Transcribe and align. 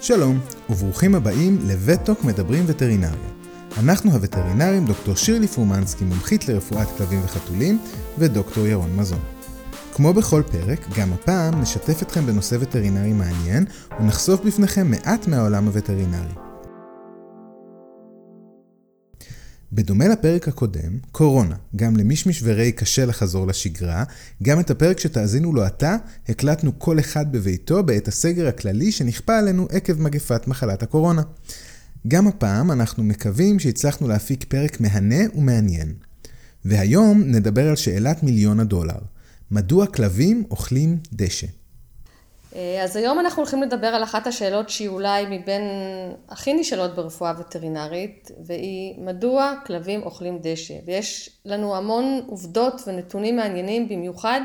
שלום, 0.00 0.40
וברוכים 0.70 1.14
הבאים 1.14 1.58
לווטוק 1.66 2.24
מדברים 2.24 2.64
וטרינריה. 2.66 3.30
אנחנו 3.78 4.10
הווטרינרים 4.10 4.86
דוקטור 4.86 5.14
שירלי 5.14 5.48
פרומנסקי, 5.48 6.04
מומחית 6.04 6.48
לרפואת 6.48 6.88
כלבים 6.98 7.20
וחתולים, 7.24 7.78
ודוקטור 8.18 8.66
ירון 8.66 8.96
מזון. 8.96 9.20
כמו 9.94 10.12
בכל 10.12 10.42
פרק, 10.52 10.86
גם 10.98 11.12
הפעם 11.12 11.60
נשתף 11.60 12.02
אתכם 12.02 12.26
בנושא 12.26 12.56
וטרינרי 12.60 13.12
מעניין, 13.12 13.64
ונחשוף 14.00 14.40
בפניכם 14.40 14.90
מעט 14.90 15.28
מהעולם 15.28 15.66
הווטרינרי. 15.66 16.47
בדומה 19.72 20.08
לפרק 20.08 20.48
הקודם, 20.48 20.98
קורונה, 21.12 21.56
גם 21.76 21.96
למישמיש 21.96 22.40
וריי 22.44 22.72
קשה 22.72 23.06
לחזור 23.06 23.46
לשגרה, 23.46 24.04
גם 24.42 24.60
את 24.60 24.70
הפרק 24.70 24.98
שתאזינו 24.98 25.52
לו 25.52 25.62
עתה, 25.62 25.96
הקלטנו 26.28 26.78
כל 26.78 27.00
אחד 27.00 27.32
בביתו 27.32 27.82
בעת 27.82 28.08
הסגר 28.08 28.46
הכללי 28.46 28.92
שנכפה 28.92 29.38
עלינו 29.38 29.66
עקב 29.70 30.00
מגפת 30.00 30.46
מחלת 30.46 30.82
הקורונה. 30.82 31.22
גם 32.08 32.28
הפעם 32.28 32.70
אנחנו 32.70 33.04
מקווים 33.04 33.58
שהצלחנו 33.58 34.08
להפיק 34.08 34.44
פרק 34.44 34.80
מהנה 34.80 35.24
ומעניין. 35.34 35.92
והיום 36.64 37.22
נדבר 37.26 37.68
על 37.68 37.76
שאלת 37.76 38.22
מיליון 38.22 38.60
הדולר. 38.60 38.98
מדוע 39.50 39.86
כלבים 39.86 40.44
אוכלים 40.50 40.98
דשא? 41.12 41.46
אה, 42.56 42.84
אז 42.84 42.96
היום 42.96 43.18
אנחנו 43.18 43.42
הולכים 43.42 43.62
לדבר 43.62 43.86
על 43.86 44.02
אחת 44.02 44.26
השאלות 44.26 44.68
שהיא 44.70 44.88
אולי 44.88 45.26
מבין 45.26 45.62
הכי 46.28 46.52
נשאלות 46.52 46.94
ברפואה 46.94 47.32
וטרינרית, 47.38 48.30
והיא 48.46 48.94
מדוע 48.98 49.54
כלבים 49.66 50.02
אוכלים 50.02 50.38
דשא. 50.42 50.74
ויש 50.86 51.30
לנו 51.44 51.76
המון 51.76 52.22
עובדות 52.26 52.82
ונתונים 52.86 53.36
מעניינים 53.36 53.88
במיוחד 53.88 54.40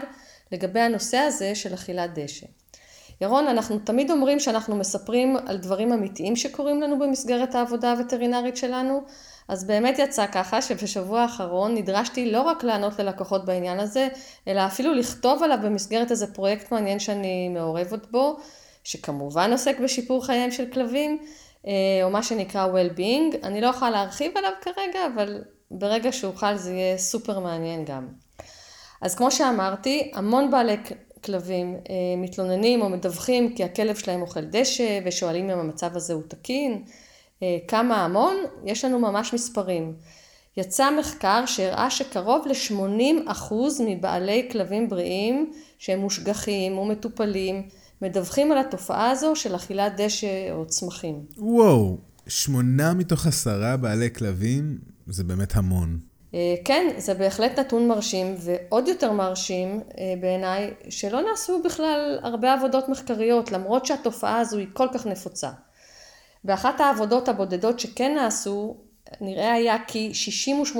לגבי 0.51 0.79
הנושא 0.79 1.17
הזה 1.17 1.55
של 1.55 1.73
אכילת 1.73 2.19
דשא. 2.19 2.45
ירון, 3.21 3.47
אנחנו 3.47 3.79
תמיד 3.79 4.11
אומרים 4.11 4.39
שאנחנו 4.39 4.75
מספרים 4.75 5.37
על 5.47 5.57
דברים 5.57 5.93
אמיתיים 5.93 6.35
שקורים 6.35 6.81
לנו 6.81 6.99
במסגרת 6.99 7.55
העבודה 7.55 7.91
הווטרינרית 7.91 8.57
שלנו, 8.57 9.03
אז 9.47 9.63
באמת 9.67 9.99
יצא 9.99 10.27
ככה 10.27 10.61
שבשבוע 10.61 11.21
האחרון 11.21 11.75
נדרשתי 11.75 12.31
לא 12.31 12.41
רק 12.41 12.63
לענות 12.63 12.99
ללקוחות 12.99 13.45
בעניין 13.45 13.79
הזה, 13.79 14.07
אלא 14.47 14.65
אפילו 14.65 14.93
לכתוב 14.93 15.43
עליו 15.43 15.57
במסגרת 15.63 16.11
איזה 16.11 16.33
פרויקט 16.33 16.71
מעניין 16.71 16.99
שאני 16.99 17.49
מעורבת 17.49 18.11
בו, 18.11 18.37
שכמובן 18.83 19.51
עוסק 19.51 19.79
בשיפור 19.79 20.25
חייהם 20.25 20.51
של 20.51 20.65
כלבים, 20.73 21.17
אה, 21.67 21.71
או 22.03 22.09
מה 22.09 22.23
שנקרא 22.23 22.67
well-being. 22.67 23.37
אני 23.43 23.61
לא 23.61 23.67
יכולה 23.67 23.91
להרחיב 23.91 24.37
עליו 24.37 24.51
כרגע, 24.61 24.99
אבל 25.15 25.41
ברגע 25.71 26.11
שאוכל 26.11 26.55
זה 26.55 26.71
יהיה 26.73 26.97
סופר 26.97 27.39
מעניין 27.39 27.85
גם. 27.85 28.07
אז 29.01 29.15
כמו 29.15 29.31
שאמרתי, 29.31 30.11
המון 30.13 30.51
בעלי 30.51 30.77
כלבים 31.23 31.75
אה, 31.89 31.95
מתלוננים 32.17 32.81
או 32.81 32.89
מדווחים 32.89 33.55
כי 33.55 33.63
הכלב 33.63 33.95
שלהם 33.95 34.21
אוכל 34.21 34.41
דשא 34.41 34.99
ושואלים 35.05 35.49
אם 35.49 35.59
המצב 35.59 35.95
הזה 35.95 36.13
הוא 36.13 36.23
תקין. 36.27 36.83
אה, 37.43 37.57
כמה 37.67 38.05
המון? 38.05 38.35
יש 38.65 38.85
לנו 38.85 38.99
ממש 38.99 39.33
מספרים. 39.33 39.93
יצא 40.57 40.99
מחקר 40.99 41.45
שהראה 41.45 41.89
שקרוב 41.89 42.47
ל-80% 42.47 43.53
מבעלי 43.85 44.49
כלבים 44.51 44.89
בריאים 44.89 45.51
שהם 45.77 45.99
מושגחים 45.99 46.77
ומטופלים 46.77 47.69
מדווחים 48.01 48.51
על 48.51 48.57
התופעה 48.57 49.11
הזו 49.11 49.35
של 49.35 49.55
אכילת 49.55 49.93
דשא 49.97 50.51
או 50.51 50.65
צמחים. 50.65 51.25
וואו, 51.37 51.97
שמונה 52.27 52.93
מתוך 52.93 53.27
עשרה 53.27 53.77
בעלי 53.77 54.13
כלבים 54.13 54.77
זה 55.07 55.23
באמת 55.23 55.55
המון. 55.55 55.99
אה, 56.33 56.55
כן, 56.65 56.93
זה 56.97 57.13
בהחלט 57.13 57.59
נתון 57.59 57.87
מרשים, 57.87 58.35
ועוד 58.39 58.87
יותר 58.87 59.11
מרשים 59.11 59.79
אה, 59.97 60.13
בעיניי, 60.21 60.73
שלא 60.89 61.21
נעשו 61.21 61.61
בכלל 61.65 62.19
הרבה 62.21 62.53
עבודות 62.53 62.89
מחקריות, 62.89 63.51
למרות 63.51 63.85
שהתופעה 63.85 64.39
הזו 64.39 64.57
היא 64.57 64.67
כל 64.73 64.87
כך 64.93 65.05
נפוצה. 65.05 65.49
באחת 66.43 66.79
העבודות 66.79 67.29
הבודדות 67.29 67.79
שכן 67.79 68.15
נעשו, 68.15 68.77
נראה 69.21 69.53
היה 69.53 69.77
כי 69.87 70.11
68% 70.75 70.77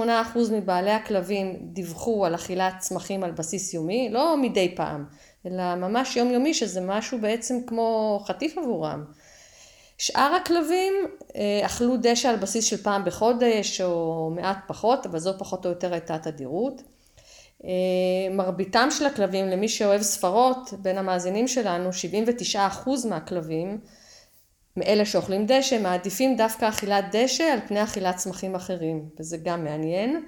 מבעלי 0.51 0.91
הכלבים 0.91 1.57
דיווחו 1.61 2.25
על 2.25 2.35
אכילת 2.35 2.73
צמחים 2.79 3.23
על 3.23 3.31
בסיס 3.31 3.73
יומי, 3.73 4.09
לא 4.11 4.38
מדי 4.38 4.75
פעם, 4.75 5.05
אלא 5.45 5.75
ממש 5.75 6.15
יומיומי, 6.15 6.53
שזה 6.53 6.81
משהו 6.81 7.17
בעצם 7.21 7.59
כמו 7.67 8.19
חטיף 8.27 8.57
עבורם. 8.57 9.03
שאר 9.97 10.35
הכלבים 10.41 10.93
אה, 11.35 11.65
אכלו 11.65 11.95
דשא 12.01 12.29
על 12.29 12.35
בסיס 12.35 12.65
של 12.65 12.77
פעם 12.77 13.05
בחודש 13.05 13.81
או 13.81 14.29
מעט 14.35 14.57
פחות, 14.67 15.05
אבל 15.05 15.19
זו 15.19 15.33
פחות 15.39 15.65
או 15.65 15.69
יותר 15.69 15.93
הייתה 15.93 16.17
תדירות. 16.17 16.81
אה, 17.63 17.69
מרביתם 18.31 18.88
של 18.91 19.05
הכלבים, 19.05 19.45
למי 19.45 19.69
שאוהב 19.69 20.01
ספרות, 20.01 20.73
בין 20.81 20.97
המאזינים 20.97 21.47
שלנו, 21.47 21.89
79% 22.53 22.57
מהכלבים, 23.09 23.77
מאלה 24.78 25.06
שאוכלים 25.06 25.45
דשא, 25.45 25.79
מעדיפים 25.81 26.35
דווקא 26.35 26.69
אכילת 26.69 27.06
דשא 27.11 27.44
על 27.44 27.59
פני 27.67 27.84
אכילת 27.84 28.16
צמחים 28.16 28.56
אחרים, 28.56 29.09
וזה 29.19 29.38
גם 29.44 29.63
מעניין. 29.63 30.25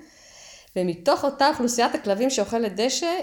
ומתוך 0.76 1.24
אותה 1.24 1.50
אוכלוסיית 1.50 1.96
הכלבים 1.96 2.30
שאוכלת 2.30 2.76
דשא, 2.76 3.20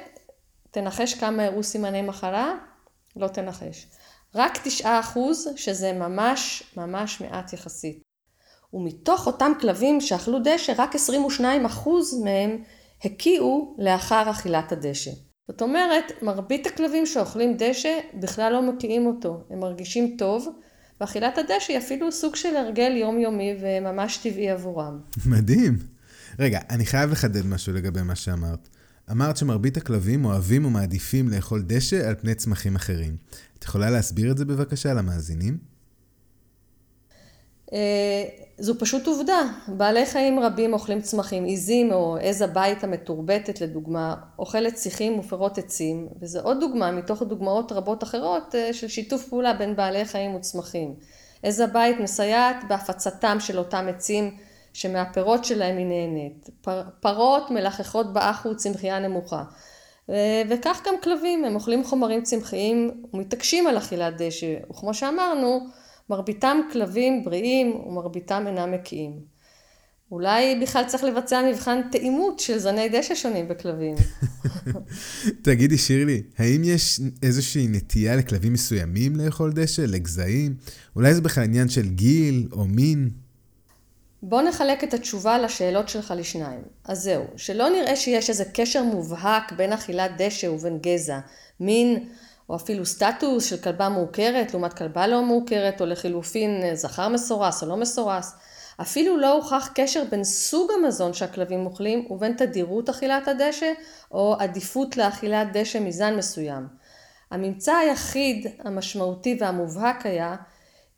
תנחש 0.70 1.14
כמה 1.14 1.44
הראו 1.44 1.62
סימני 1.62 2.02
מחלה? 2.02 2.54
לא 3.16 3.28
תנחש. 3.28 3.86
רק 4.34 4.58
תשעה 4.64 5.00
אחוז, 5.00 5.48
שזה 5.56 5.92
ממש 5.92 6.62
ממש 6.76 7.20
מעט 7.20 7.52
יחסית. 7.52 8.02
ומתוך 8.72 9.26
אותם 9.26 9.52
כלבים 9.60 10.00
שאכלו 10.00 10.38
דשא, 10.44 10.72
רק 10.78 10.94
22 10.94 11.64
אחוז 11.64 12.22
מהם 12.24 12.62
הקיאו 13.04 13.74
לאחר 13.78 14.30
אכילת 14.30 14.72
הדשא. 14.72 15.10
זאת 15.48 15.62
אומרת, 15.62 16.22
מרבית 16.22 16.66
הכלבים 16.66 17.06
שאוכלים 17.06 17.56
דשא 17.56 18.00
בכלל 18.14 18.52
לא 18.52 18.62
מקיאים 18.62 19.06
אותו, 19.06 19.40
הם 19.50 19.60
מרגישים 19.60 20.16
טוב, 20.18 20.48
ואכילת 21.02 21.38
הדשא 21.38 21.72
היא 21.72 21.78
אפילו 21.78 22.12
סוג 22.12 22.36
של 22.36 22.56
הרגל 22.56 22.92
יומיומי 22.96 23.56
וממש 23.60 24.16
טבעי 24.16 24.50
עבורם. 24.50 24.98
מדהים. 25.26 25.78
רגע, 26.38 26.60
אני 26.70 26.86
חייב 26.86 27.10
לחדד 27.10 27.46
משהו 27.46 27.72
לגבי 27.72 28.02
מה 28.02 28.14
שאמרת. 28.14 28.68
אמרת 29.10 29.36
שמרבית 29.36 29.76
הכלבים 29.76 30.24
אוהבים 30.24 30.64
ומעדיפים 30.64 31.28
לאכול 31.28 31.62
דשא 31.66 32.08
על 32.08 32.14
פני 32.14 32.34
צמחים 32.34 32.76
אחרים. 32.76 33.16
את 33.58 33.64
יכולה 33.64 33.90
להסביר 33.90 34.32
את 34.32 34.38
זה 34.38 34.44
בבקשה 34.44 34.94
למאזינים? 34.94 35.71
אה, 37.72 38.24
זו 38.58 38.78
פשוט 38.78 39.06
עובדה. 39.06 39.42
בעלי 39.68 40.06
חיים 40.06 40.40
רבים 40.40 40.72
אוכלים 40.72 41.00
צמחים, 41.00 41.44
עיזים 41.44 41.92
או 41.92 42.16
עז 42.20 42.42
הבית 42.42 42.84
המתורבתת 42.84 43.60
לדוגמה, 43.60 44.14
אוכלת 44.38 44.78
שיחים 44.78 45.18
ופירות 45.18 45.58
עצים, 45.58 46.08
וזו 46.20 46.40
עוד 46.40 46.60
דוגמה 46.60 46.92
מתוך 46.92 47.22
דוגמאות 47.22 47.72
רבות 47.72 48.02
אחרות 48.02 48.54
אה, 48.54 48.72
של 48.72 48.88
שיתוף 48.88 49.28
פעולה 49.28 49.52
בין 49.52 49.76
בעלי 49.76 50.04
חיים 50.04 50.34
וצמחים. 50.34 50.94
עז 51.42 51.60
הבית 51.60 52.00
מסייעת 52.00 52.56
בהפצתם 52.68 53.36
של 53.40 53.58
אותם 53.58 53.86
עצים 53.88 54.36
שמהפירות 54.72 55.44
שלהם 55.44 55.76
היא 55.76 55.86
נהנית. 55.86 56.50
פר, 56.60 56.82
פרות 57.00 57.50
מלחכות 57.50 58.12
באח 58.12 58.46
וצמחייה 58.50 58.98
נמוכה. 58.98 59.42
וכך 60.48 60.82
גם 60.86 60.94
כלבים, 61.02 61.44
הם 61.44 61.54
אוכלים 61.54 61.84
חומרים 61.84 62.22
צמחיים 62.22 62.90
ומתעקשים 63.14 63.66
על 63.66 63.78
אכילת 63.78 64.16
דשא, 64.16 64.54
וכמו 64.70 64.94
שאמרנו, 64.94 65.66
מרביתם 66.10 66.58
כלבים 66.72 67.24
בריאים 67.24 67.76
ומרביתם 67.86 68.44
אינם 68.46 68.72
מקיאים. 68.72 69.32
אולי 70.12 70.60
בכלל 70.62 70.84
צריך 70.86 71.04
לבצע 71.04 71.42
מבחן 71.50 71.80
תאימות 71.90 72.40
של 72.40 72.58
זני 72.58 72.88
דשא 72.88 73.14
שונים 73.14 73.48
בכלבים. 73.48 73.94
תגידי, 75.44 75.78
שירלי, 75.78 76.22
האם 76.38 76.62
יש 76.64 77.00
איזושהי 77.22 77.66
נטייה 77.68 78.16
לכלבים 78.16 78.52
מסוימים 78.52 79.16
לאכול 79.16 79.52
דשא, 79.52 79.82
לגזעים? 79.82 80.54
אולי 80.96 81.14
זה 81.14 81.20
בכלל 81.20 81.44
עניין 81.44 81.68
של 81.68 81.88
גיל 81.88 82.48
או 82.52 82.64
מין? 82.64 83.10
בוא 84.22 84.42
נחלק 84.42 84.84
את 84.84 84.94
התשובה 84.94 85.38
לשאלות 85.38 85.88
שלך 85.88 86.14
לשניים. 86.16 86.62
אז 86.84 87.02
זהו, 87.02 87.24
שלא 87.36 87.68
נראה 87.68 87.96
שיש 87.96 88.30
איזה 88.30 88.44
קשר 88.54 88.82
מובהק 88.82 89.52
בין 89.52 89.72
אכילת 89.72 90.10
דשא 90.18 90.46
ובין 90.46 90.78
גזע, 90.78 91.18
מין 91.60 92.08
או 92.48 92.56
אפילו 92.56 92.86
סטטוס 92.86 93.44
של 93.44 93.56
כלבה 93.56 93.88
מעוקרת 93.88 94.52
לעומת 94.52 94.72
כלבה 94.72 95.06
לא 95.06 95.22
מעוקרת, 95.22 95.80
או 95.80 95.86
לחילופין 95.86 96.74
זכר 96.74 97.08
מסורס 97.08 97.62
או 97.62 97.68
לא 97.68 97.76
מסורס. 97.76 98.34
אפילו 98.80 99.16
לא 99.16 99.32
הוכח 99.32 99.70
קשר 99.74 100.02
בין 100.10 100.24
סוג 100.24 100.70
המזון 100.72 101.14
שהכלבים 101.14 101.66
אוכלים 101.66 102.06
ובין 102.10 102.32
תדירות 102.36 102.88
אכילת 102.88 103.28
הדשא 103.28 103.72
או 104.10 104.36
עדיפות 104.38 104.96
לאכילת 104.96 105.48
דשא 105.52 105.78
מזן 105.78 106.16
מסוים. 106.16 106.66
הממצא 107.30 107.72
היחיד 107.72 108.46
המשמעותי 108.58 109.36
והמובהק 109.40 110.06
היה 110.06 110.36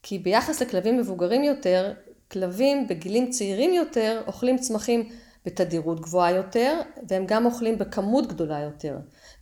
כי 0.03 0.19
ביחס 0.19 0.63
לכלבים 0.63 0.99
מבוגרים 0.99 1.45
יותר, 1.45 1.93
כלבים 2.33 2.89
בגילים 2.89 3.31
צעירים 3.31 3.75
יותר 3.75 4.23
אוכלים 4.27 4.59
צמחים 4.59 5.09
בתדירות 5.47 6.01
גבוהה 6.01 6.31
יותר, 6.31 6.81
והם 7.09 7.25
גם 7.27 7.47
אוכלים 7.47 7.79
בכמות 7.79 8.27
גדולה 8.27 8.61
יותר. 8.61 8.97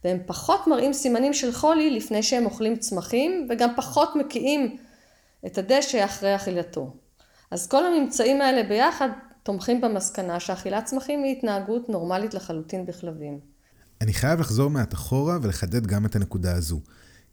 והם 0.05 0.19
פחות 0.27 0.67
מראים 0.67 0.93
סימנים 0.93 1.35
של 1.35 1.53
חולי 1.53 1.91
לפני 1.91 2.23
שהם 2.23 2.45
אוכלים 2.45 2.77
צמחים, 2.77 3.47
וגם 3.51 3.71
פחות 3.77 4.17
מקיאים 4.17 4.77
את 5.47 5.59
הדשא 5.59 6.05
אחרי 6.05 6.37
אכילתו. 6.37 6.95
אז 7.51 7.67
כל 7.67 7.87
הממצאים 7.87 8.41
האלה 8.41 8.69
ביחד 8.69 9.09
תומכים 9.43 9.81
במסקנה 9.81 10.41
שאכילת 10.41 10.85
צמחים 10.85 11.23
היא 11.23 11.37
התנהגות 11.37 11.89
נורמלית 11.89 12.35
לחלוטין 12.35 12.87
בכלבים. 12.87 13.39
אני 14.01 14.13
חייב 14.13 14.41
לחזור 14.41 14.71
מעט 14.71 14.95
אחורה 14.95 15.39
ולחדד 15.43 15.87
גם 15.87 16.07
את 16.07 16.17
הנקודה 16.17 16.55
הזו. 16.55 16.81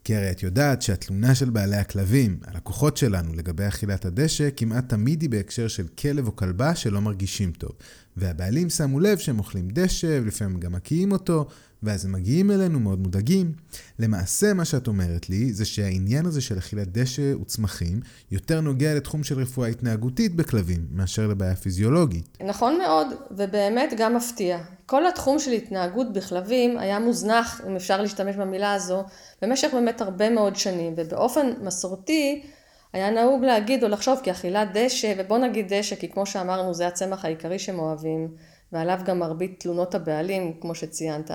כי 0.04 0.16
הרי 0.16 0.32
את 0.32 0.44
יודעת 0.44 0.82
שהתלונה 0.82 1.36
של 1.36 1.50
בעלי 1.50 1.76
הכלבים, 1.76 2.40
הלקוחות 2.46 2.98
שלנו, 2.98 3.34
לגבי 3.34 3.68
אכילת 3.68 4.06
הדשא, 4.06 4.50
כמעט 4.58 4.90
תמיד 4.90 5.22
היא 5.22 5.30
בהקשר 5.30 5.68
של 5.68 5.88
כלב 5.88 6.28
או 6.28 6.36
כלבה 6.36 6.76
שלא 6.76 7.02
מרגישים 7.02 7.52
טוב. 7.52 7.72
והבעלים 8.20 8.70
שמו 8.70 9.00
לב 9.00 9.18
שהם 9.18 9.40
אוכלים 9.40 9.68
דשא, 9.72 10.20
ולפעמים 10.24 10.60
גם 10.60 10.72
מקיאים 10.72 11.12
אותו, 11.12 11.46
ואז 11.84 12.06
הם 12.06 12.12
מגיעים 12.12 12.52
אלינו 12.52 12.80
מאוד 12.80 13.00
מודאגים. 13.00 13.54
למעשה, 14.00 14.54
מה 14.54 14.66
שאת 14.66 14.88
אומרת 14.88 15.30
לי, 15.30 15.54
זה 15.54 15.66
שהעניין 15.66 16.26
הזה 16.26 16.42
של 16.42 16.58
אכילת 16.58 16.98
דשא 16.98 17.34
וצמחים, 17.42 18.00
יותר 18.32 18.62
נוגע 18.62 18.96
לתחום 18.96 19.24
של 19.24 19.40
רפואה 19.40 19.68
התנהגותית 19.68 20.36
בכלבים, 20.36 20.88
מאשר 20.92 21.28
לבעיה 21.28 21.56
פיזיולוגית. 21.56 22.38
נכון 22.48 22.78
מאוד, 22.78 23.08
ובאמת 23.32 23.94
גם 23.98 24.16
מפתיע. 24.16 24.60
כל 24.86 25.08
התחום 25.08 25.40
של 25.40 25.52
התנהגות 25.52 26.14
בכלבים 26.14 26.78
היה 26.78 27.00
מוזנח, 27.00 27.62
אם 27.68 27.76
אפשר 27.76 28.02
להשתמש 28.02 28.36
במילה 28.36 28.74
הזו, 28.74 29.04
במשך 29.42 29.70
באמת 29.74 30.02
הרבה 30.02 30.30
מאוד 30.30 30.56
שנים, 30.56 30.94
ובאופן 30.98 31.48
מסורתי, 31.64 32.42
היה 32.94 33.10
נהוג 33.12 33.44
להגיד 33.44 33.84
או 33.84 33.90
לחשוב 33.90 34.20
כי 34.24 34.32
אכילת 34.32 34.68
דשא, 34.74 35.14
ובוא 35.18 35.38
נגיד 35.38 35.74
דשא, 35.74 35.96
כי 35.96 36.10
כמו 36.10 36.26
שאמרנו 36.26 36.74
זה 36.74 36.88
הצמח 36.88 37.26
העיקרי 37.26 37.60
שהם 37.60 37.80
אוהבים, 37.80 38.28
ועליו 38.72 39.00
גם 39.06 39.20
מרבית 39.20 39.60
תלונות 39.60 39.96
הבעלים, 39.96 40.54
כמו 40.62 40.76
שציינת. 40.76 41.32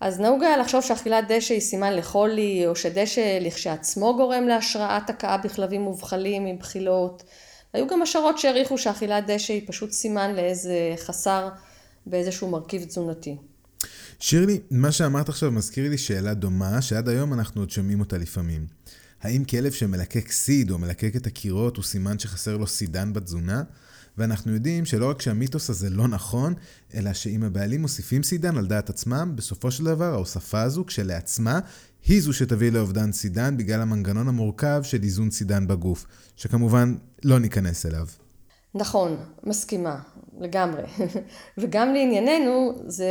אז 0.00 0.20
נהוג 0.20 0.42
היה 0.42 0.56
לחשוב 0.56 0.82
שאכילת 0.82 1.24
דשא 1.28 1.54
היא 1.54 1.60
סימן 1.60 1.96
לחולי, 1.96 2.66
או 2.66 2.76
שדשא 2.76 3.38
לכשעצמו 3.40 4.16
גורם 4.16 4.48
להשראת 4.48 5.10
הכאה 5.10 5.38
בכלבים 5.38 5.80
מובחלים 5.80 6.46
עם 6.46 6.58
בחילות. 6.58 7.22
היו 7.72 7.86
גם 7.86 8.02
השערות 8.02 8.38
שהעריכו 8.38 8.78
שאכילת 8.78 9.26
דשא 9.26 9.52
היא 9.52 9.62
פשוט 9.66 9.90
סימן 9.90 10.34
לאיזה 10.34 10.94
חסר 10.96 11.48
באיזשהו 12.06 12.50
מרכיב 12.50 12.84
תזונתי. 12.84 13.36
שירלי, 14.20 14.60
מה 14.70 14.92
שאמרת 14.92 15.28
עכשיו 15.28 15.50
מזכיר 15.50 15.90
לי 15.90 15.98
שאלה 15.98 16.34
דומה, 16.34 16.82
שעד 16.82 17.08
היום 17.08 17.32
אנחנו 17.32 17.62
עוד 17.62 17.70
שומעים 17.70 18.00
אותה 18.00 18.18
לפעמים. 18.18 18.66
האם 19.24 19.44
כלב 19.44 19.72
שמלקק 19.72 20.32
סיד 20.32 20.70
או 20.70 20.78
מלקק 20.78 21.16
את 21.16 21.26
הקירות 21.26 21.76
הוא 21.76 21.84
סימן 21.84 22.18
שחסר 22.18 22.56
לו 22.56 22.66
סידן 22.66 23.12
בתזונה? 23.12 23.62
ואנחנו 24.18 24.52
יודעים 24.52 24.84
שלא 24.84 25.10
רק 25.10 25.22
שהמיתוס 25.22 25.70
הזה 25.70 25.90
לא 25.90 26.08
נכון, 26.08 26.54
אלא 26.94 27.12
שאם 27.12 27.42
הבעלים 27.42 27.82
מוסיפים 27.82 28.22
סידן 28.22 28.56
על 28.56 28.66
דעת 28.66 28.90
עצמם, 28.90 29.32
בסופו 29.34 29.70
של 29.70 29.84
דבר 29.84 30.12
ההוספה 30.12 30.62
הזו 30.62 30.86
כשלעצמה 30.86 31.60
היא 32.06 32.22
זו 32.22 32.32
שתביא 32.32 32.72
לאובדן 32.72 33.12
סידן 33.12 33.56
בגלל 33.56 33.80
המנגנון 33.80 34.28
המורכב 34.28 34.80
של 34.82 35.02
איזון 35.02 35.30
סידן 35.30 35.66
בגוף, 35.66 36.06
שכמובן 36.36 36.94
לא 37.24 37.38
ניכנס 37.38 37.86
אליו. 37.86 38.06
נכון, 38.74 39.16
מסכימה, 39.44 39.98
לגמרי. 40.40 40.82
וגם 41.58 41.94
לענייננו, 41.94 42.82
זה, 42.86 43.06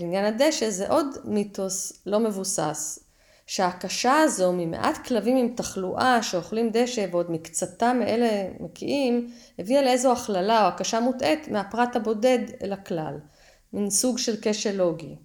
לעניין 0.00 0.34
הדשא, 0.34 0.70
זה 0.70 0.88
עוד 0.88 1.06
מיתוס 1.24 1.92
לא 2.06 2.20
מבוסס, 2.20 3.07
שההקשה 3.48 4.12
הזו 4.12 4.52
ממעט 4.52 5.06
כלבים 5.06 5.36
עם 5.36 5.54
תחלואה 5.54 6.22
שאוכלים 6.22 6.70
דשא 6.72 7.06
ועוד 7.10 7.30
מקצתם 7.30 7.96
מאלה 8.00 8.48
מקיאים, 8.60 9.30
הביאה 9.58 9.82
לאיזו 9.82 10.12
הכללה 10.12 10.62
או 10.62 10.68
הקשה 10.68 11.00
מוטעית 11.00 11.48
מהפרט 11.48 11.96
הבודד 11.96 12.38
אל 12.62 12.72
הכלל. 12.72 13.14
מין 13.72 13.90
סוג 13.90 14.18
של 14.18 14.36
כשל 14.42 14.76
לוגי. 14.76 15.16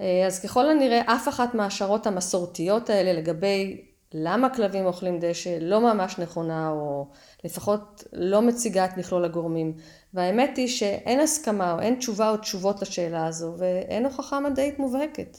אה, 0.00 0.26
אז 0.26 0.40
ככל 0.40 0.70
הנראה 0.70 1.00
אף 1.00 1.28
אחת 1.28 1.54
מההשערות 1.54 2.06
המסורתיות 2.06 2.90
האלה 2.90 3.12
לגבי 3.12 3.84
למה 4.14 4.54
כלבים 4.54 4.86
אוכלים 4.86 5.18
דשא 5.20 5.58
לא 5.60 5.80
ממש 5.80 6.18
נכונה 6.18 6.70
או 6.70 7.08
לפחות 7.44 8.04
לא 8.12 8.42
מציגה 8.42 8.84
את 8.84 8.96
מכלול 8.96 9.24
הגורמים. 9.24 9.74
והאמת 10.14 10.56
היא 10.56 10.68
שאין 10.68 11.20
הסכמה 11.20 11.72
או 11.72 11.80
אין 11.80 11.94
תשובה 11.94 12.30
או 12.30 12.36
תשובות 12.36 12.82
לשאלה 12.82 13.26
הזו 13.26 13.54
ואין 13.58 14.04
הוכחה 14.04 14.40
מדעית 14.40 14.78
מובהקת. 14.78 15.36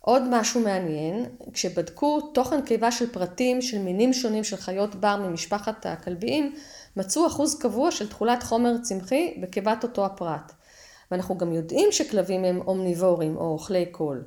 עוד 0.00 0.22
משהו 0.30 0.60
מעניין, 0.60 1.26
כשבדקו 1.52 2.20
תוכן 2.20 2.62
קיבה 2.62 2.92
של 2.92 3.12
פרטים 3.12 3.62
של 3.62 3.78
מינים 3.78 4.12
שונים 4.12 4.44
של 4.44 4.56
חיות 4.56 4.94
בר 4.94 5.16
ממשפחת 5.16 5.86
הכלביים, 5.86 6.54
מצאו 6.96 7.26
אחוז 7.26 7.58
קבוע 7.58 7.90
של 7.90 8.08
תכולת 8.08 8.42
חומר 8.42 8.78
צמחי 8.82 9.34
בקיבת 9.40 9.82
אותו 9.82 10.06
הפרט. 10.06 10.52
ואנחנו 11.10 11.38
גם 11.38 11.52
יודעים 11.52 11.88
שכלבים 11.92 12.44
הם 12.44 12.60
אומניבורים 12.66 13.36
או 13.36 13.52
אוכלי 13.52 13.86
קול. 13.86 14.24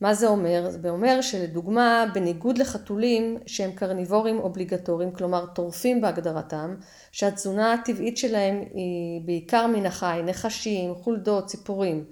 מה 0.00 0.14
זה 0.14 0.28
אומר? 0.28 0.70
זה 0.70 0.90
אומר 0.90 1.20
שלדוגמה, 1.20 2.04
בניגוד 2.14 2.58
לחתולים 2.58 3.38
שהם 3.46 3.72
קרניבורים 3.72 4.38
אובליגטוריים, 4.38 5.12
כלומר 5.12 5.46
טורפים 5.46 6.00
בהגדרתם, 6.00 6.74
שהתזונה 7.12 7.72
הטבעית 7.72 8.18
שלהם 8.18 8.64
היא 8.74 9.20
בעיקר 9.24 9.66
מן 9.66 9.86
החי, 9.86 10.20
נחשים, 10.24 10.94
חולדות, 10.94 11.46
ציפורים. 11.46 12.04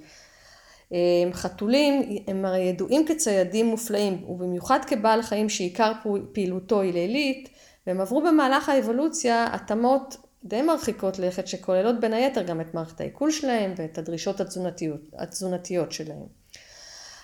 חתולים 1.33 2.19
הם 2.27 2.45
הרי 2.45 2.61
ידועים 2.61 3.07
כציידים 3.07 3.67
מופלאים, 3.67 4.25
ובמיוחד 4.29 4.79
כבעל 4.87 5.23
חיים 5.23 5.49
שעיקר 5.49 5.93
פעילותו 6.33 6.81
היא 6.81 6.93
לילית, 6.93 7.49
והם 7.87 8.01
עברו 8.01 8.23
במהלך 8.23 8.69
האבולוציה 8.69 9.47
התאמות 9.53 10.17
די 10.45 10.63
מרחיקות 10.63 11.19
לכת 11.19 11.47
שכוללות 11.47 12.01
בין 12.01 12.13
היתר 12.13 12.43
גם 12.43 12.61
את 12.61 12.75
מערכת 12.75 13.01
העיכול 13.01 13.31
שלהם 13.31 13.75
ואת 13.77 13.99
הדרישות 13.99 14.41
התזונתיות, 14.41 15.01
התזונתיות 15.19 15.93
שלהם. 15.93 16.41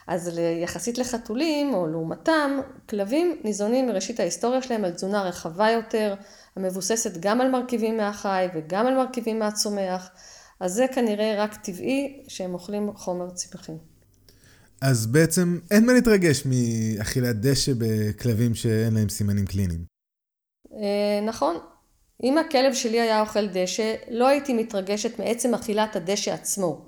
אז 0.07 0.41
יחסית 0.63 0.99
לחתולים, 0.99 1.75
או 1.75 1.87
לעומתם, 1.87 2.61
כלבים 2.89 3.41
ניזונים 3.45 3.87
מראשית 3.87 4.21
ההיסטוריה 4.21 4.63
שלהם 4.63 4.85
על 4.85 4.91
תזונה 4.91 5.23
רחבה 5.23 5.71
יותר, 5.71 6.15
המבוססת 6.57 7.17
גם 7.21 7.41
על 7.41 7.51
מרכיבים 7.51 7.97
מהחי 7.97 8.47
וגם 8.55 8.87
על 8.87 8.95
מרכיבים 8.95 9.39
מהצומח, 9.39 10.11
אז 10.61 10.73
זה 10.73 10.87
כנראה 10.95 11.35
רק 11.39 11.55
טבעי 11.55 12.23
שהם 12.29 12.55
אוכלים 12.55 12.91
חומר 12.95 13.31
צמחי. 13.31 13.73
אז 14.83 15.07
בעצם 15.07 15.59
אין 15.71 15.87
מה 15.87 15.93
להתרגש 15.93 16.43
מאכילת 16.47 17.41
דשא 17.41 17.73
בכלבים 17.79 18.55
שאין 18.55 18.95
להם 18.95 19.09
סימנים 19.09 19.47
קליניים. 19.47 19.85
אה, 20.73 21.21
נכון. 21.27 21.57
אם 22.23 22.39
הכלב 22.39 22.75
שלי 22.75 23.01
היה 23.01 23.21
אוכל 23.21 23.47
דשא, 23.47 23.95
לא 24.11 24.29
הייתי 24.29 24.55
מתרגשת 24.55 25.19
מעצם 25.19 25.55
אכילת 25.55 25.97
הדשא 25.97 26.33
עצמו. 26.33 26.87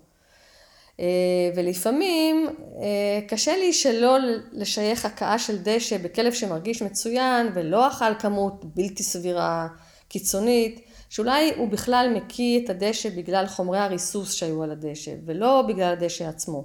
אה, 1.00 1.50
ולפעמים 1.56 2.46
אה, 2.82 3.20
קשה 3.28 3.56
לי 3.56 3.72
שלא 3.72 4.18
לשייך 4.52 5.04
הכאה 5.04 5.38
של 5.38 5.58
דשא 5.62 5.98
בכלב 5.98 6.32
שמרגיש 6.32 6.82
מצוין 6.82 7.46
ולא 7.54 7.88
אכל 7.88 8.14
כמות 8.18 8.64
בלתי 8.74 9.02
סבירה 9.02 9.68
קיצונית, 10.08 10.87
שאולי 11.08 11.54
הוא 11.56 11.68
בכלל 11.68 12.12
מקיא 12.14 12.64
את 12.64 12.70
הדשא 12.70 13.08
בגלל 13.10 13.46
חומרי 13.46 13.78
הריסוס 13.78 14.32
שהיו 14.32 14.62
על 14.62 14.70
הדשא, 14.70 15.12
ולא 15.26 15.62
בגלל 15.68 15.92
הדשא 15.92 16.28
עצמו. 16.28 16.64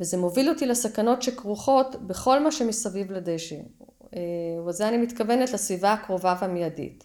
וזה 0.00 0.16
מוביל 0.16 0.48
אותי 0.48 0.66
לסכנות 0.66 1.22
שכרוכות 1.22 1.96
בכל 2.06 2.40
מה 2.40 2.52
שמסביב 2.52 3.12
לדשא. 3.12 3.56
אה, 4.16 4.62
וזה 4.66 4.88
אני 4.88 4.96
מתכוונת 4.96 5.52
לסביבה 5.52 5.92
הקרובה 5.92 6.36
והמיידית. 6.40 7.04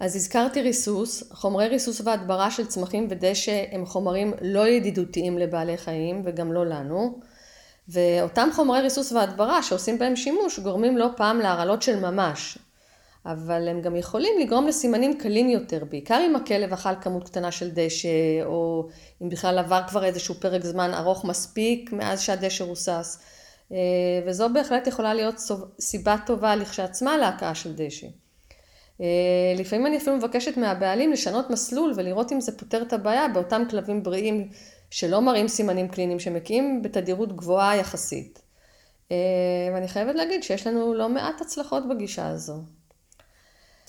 אז 0.00 0.16
הזכרתי 0.16 0.62
ריסוס, 0.62 1.32
חומרי 1.32 1.68
ריסוס 1.68 2.00
והדברה 2.04 2.50
של 2.50 2.66
צמחים 2.66 3.06
ודשא 3.10 3.64
הם 3.72 3.86
חומרים 3.86 4.32
לא 4.42 4.68
ידידותיים 4.68 5.38
לבעלי 5.38 5.76
חיים 5.76 6.22
וגם 6.24 6.52
לא 6.52 6.66
לנו, 6.66 7.20
ואותם 7.88 8.48
חומרי 8.52 8.80
ריסוס 8.80 9.12
והדברה 9.12 9.62
שעושים 9.62 9.98
בהם 9.98 10.16
שימוש 10.16 10.58
גורמים 10.58 10.98
לא 10.98 11.08
פעם 11.16 11.38
להרעלות 11.38 11.82
של 11.82 12.00
ממש, 12.00 12.58
אבל 13.26 13.68
הם 13.68 13.80
גם 13.80 13.96
יכולים 13.96 14.32
לגרום 14.40 14.66
לסימנים 14.66 15.18
קלים 15.18 15.48
יותר, 15.48 15.84
בעיקר 15.84 16.22
אם 16.26 16.36
הכלב 16.36 16.72
אכל 16.72 16.94
כמות 17.00 17.24
קטנה 17.24 17.52
של 17.52 17.70
דשא, 17.70 18.08
או 18.44 18.88
אם 19.22 19.28
בכלל 19.28 19.58
עבר 19.58 19.80
כבר 19.88 20.04
איזשהו 20.04 20.34
פרק 20.34 20.64
זמן 20.64 20.94
ארוך 20.94 21.24
מספיק 21.24 21.92
מאז 21.92 22.20
שהדשא 22.20 22.64
רוסס, 22.64 23.18
אה, 23.72 23.76
וזו 24.26 24.48
בהחלט 24.52 24.86
יכולה 24.86 25.14
להיות 25.14 25.40
סיבה 25.80 26.16
טובה 26.26 26.56
לכשעצמה 26.56 27.16
להקאה 27.16 27.54
של 27.54 27.72
דשא. 27.74 28.06
אה, 29.00 29.06
לפעמים 29.56 29.86
אני 29.86 29.96
אפילו 29.96 30.16
מבקשת 30.16 30.56
מהבעלים 30.56 31.12
לשנות 31.12 31.50
מסלול 31.50 31.92
ולראות 31.96 32.32
אם 32.32 32.40
זה 32.40 32.58
פותר 32.58 32.82
את 32.82 32.92
הבעיה 32.92 33.28
באותם 33.28 33.62
כלבים 33.70 34.02
בריאים 34.02 34.48
שלא 34.90 35.20
מראים 35.20 35.48
סימנים 35.48 35.88
קליניים, 35.88 36.20
שמקיאים 36.20 36.82
בתדירות 36.82 37.36
גבוהה 37.36 37.76
יחסית. 37.76 38.42
אה, 39.12 39.16
ואני 39.74 39.88
חייבת 39.88 40.14
להגיד 40.14 40.42
שיש 40.42 40.66
לנו 40.66 40.94
לא 40.94 41.08
מעט 41.08 41.40
הצלחות 41.40 41.88
בגישה 41.88 42.28
הזו. 42.28 42.54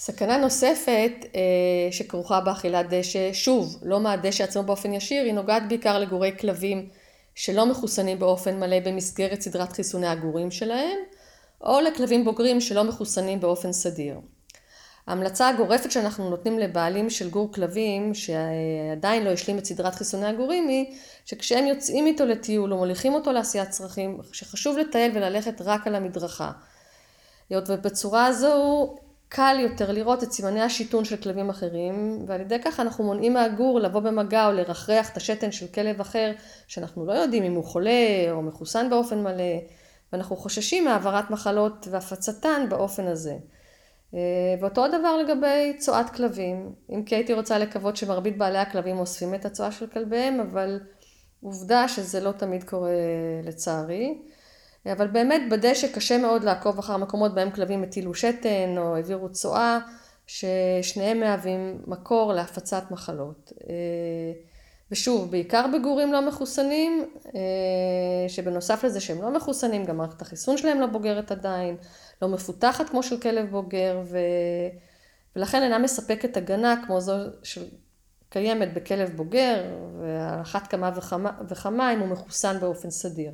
סכנה 0.02 0.38
נוספת 0.38 1.12
אה, 1.36 1.92
שכרוכה 1.92 2.42
באכילת 2.42 2.90
דשא, 2.90 3.34
שוב, 3.34 3.80
לא 3.84 4.00
מהדשא 4.00 4.44
עצמו 4.44 4.64
באופן 4.64 4.94
ישיר, 4.94 5.24
היא 5.24 5.34
נוגעת 5.34 5.68
בעיקר 5.68 6.00
לגורי 6.00 6.32
כלבים 6.40 6.90
שלא 7.36 7.66
מחוסנים 7.66 8.20
באופן 8.20 8.60
מלא 8.60 8.80
במסגרת 8.80 9.42
סדרת 9.42 9.72
חיסוני 9.72 10.08
הגורים 10.08 10.52
שלהם, 10.52 10.98
או 11.62 11.80
לכלבים 11.82 12.26
בוגרים 12.26 12.62
שלא 12.62 12.84
מחוסנים 12.84 13.40
באופן 13.40 13.72
סדיר. 13.72 14.20
ההמלצה 15.08 15.50
הגורפת 15.50 15.92
שאנחנו 15.92 16.30
נותנים 16.30 16.60
לבעלים 16.60 17.10
של 17.10 17.30
גור 17.30 17.54
כלבים, 17.54 18.14
שעדיין 18.14 19.24
לא 19.24 19.30
השלים 19.30 19.58
את 19.58 19.66
סדרת 19.66 19.96
חיסוני 19.96 20.26
הגורים, 20.26 20.68
היא 20.68 20.86
שכשהם 21.26 21.66
יוצאים 21.66 22.06
איתו 22.06 22.26
לטיול 22.26 22.74
או 22.74 22.78
מוליכים 22.78 23.14
אותו 23.14 23.32
לעשיית 23.32 23.70
צרכים, 23.70 24.18
שחשוב 24.32 24.78
לטייל 24.78 25.12
וללכת 25.16 25.62
רק 25.62 25.88
על 25.88 25.96
המדרכה. 25.96 26.52
היות 27.50 27.70
ובצורה 27.70 28.26
הזו 28.26 28.96
קל 29.30 29.58
יותר 29.60 29.92
לראות 29.92 30.24
את 30.24 30.32
סימני 30.32 30.62
השיטון 30.62 31.06
של 31.06 31.18
כלבים 31.18 31.50
אחרים, 31.50 32.24
ועל 32.28 32.42
ידי 32.42 32.60
כך 32.64 32.80
אנחנו 32.80 33.04
מונעים 33.04 33.34
מהגור 33.34 33.80
לבוא 33.80 34.00
במגע 34.00 34.48
או 34.48 34.52
לרחרח 34.52 35.10
את 35.10 35.18
השתן 35.18 35.52
של 35.52 35.68
כלב 35.68 36.02
אחר, 36.02 36.32
שאנחנו 36.68 37.06
לא 37.06 37.14
יודעים 37.14 37.44
אם 37.44 37.54
הוא 37.54 37.64
חולה 37.64 38.26
או 38.32 38.42
מחוסן 38.42 38.90
באופן 38.90 39.24
מלא, 39.24 39.54
ואנחנו 40.14 40.36
חוששים 40.36 40.86
מהעברת 40.86 41.30
מחלות 41.30 41.88
והפצתן 41.92 42.66
באופן 42.70 43.08
הזה. 43.08 43.38
אה, 44.14 44.20
ואותו 44.62 44.86
הדבר 44.86 45.18
לגבי 45.18 45.74
צואת 45.78 46.10
כלבים. 46.10 46.72
אם 46.90 47.04
כי 47.04 47.16
הייתי 47.16 47.34
רוצה 47.34 47.58
לקוות 47.58 47.98
שמרבית 47.98 48.38
בעלי 48.38 48.58
הכלבים 48.58 49.00
אוספים 49.00 49.36
את 49.36 49.46
הצואה 49.46 49.72
של 49.72 49.88
כלביהם, 49.88 50.40
אבל 50.40 50.80
עובדה 51.42 51.88
שזה 51.88 52.20
לא 52.20 52.32
תמיד 52.32 52.64
קורה 52.64 52.92
לצערי. 53.44 54.18
אבל 54.86 55.08
באמת 55.08 55.42
בדשא 55.52 55.88
קשה 55.94 56.18
מאוד 56.18 56.44
לעקוב 56.44 56.80
אחר 56.80 56.98
מקומות 56.98 57.36
בהם 57.36 57.52
כלבים 57.52 57.84
הטילו 57.84 58.14
שתן 58.14 58.76
או 58.78 58.96
העבירו 58.96 59.30
צואה, 59.32 59.80
ששניהם 60.28 61.20
מהווים 61.20 61.82
מקור 61.88 62.34
להפצת 62.34 62.84
מחלות. 62.92 63.54
אה, 63.70 63.74
ושוב, 64.92 65.32
בעיקר 65.32 65.66
בגורים 65.74 66.14
לא 66.14 66.28
מחוסנים, 66.28 67.10
אה, 67.36 68.30
שבנוסף 68.30 68.84
לזה 68.84 69.00
שהם 69.00 69.22
לא 69.22 69.34
מחוסנים, 69.34 69.86
גם 69.86 69.98
מערכת 69.98 70.22
החיסון 70.22 70.58
שלהם 70.58 70.80
לא 70.80 70.86
בוגרת 70.86 71.32
עדיין, 71.32 71.78
לא 72.22 72.28
מפותחת 72.28 72.90
כמו 72.90 73.04
של 73.04 73.20
כלב 73.20 73.50
בוגר, 73.52 74.02
ו... 74.06 74.18
ולכן 75.36 75.64
אינה 75.64 75.80
מספקת 75.80 76.38
הגנה 76.38 76.82
כמו 76.86 77.02
זו 77.02 77.14
שקיימת 77.44 78.74
בכלב 78.74 79.10
בוגר, 79.16 79.64
ועל 80.00 80.42
אחת 80.42 80.68
כמה 80.68 80.92
וכמה, 80.96 81.32
וכמה 81.50 81.94
אם 81.94 82.00
הוא 82.00 82.08
מחוסן 82.08 82.60
באופן 82.60 82.90
סדיר. 82.90 83.32